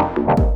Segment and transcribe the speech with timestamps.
[0.00, 0.49] Bye.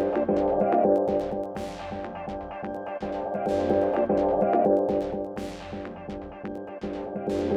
[7.27, 7.52] you.